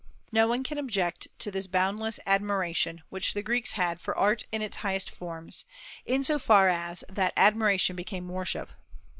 [0.31, 4.63] No one can object to this boundless admiration which the Greeks had for art in
[4.63, 5.63] its highest forms,
[6.07, 8.71] in so far as that admiration became worship.